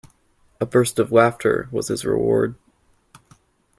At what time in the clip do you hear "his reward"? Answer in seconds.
1.89-2.55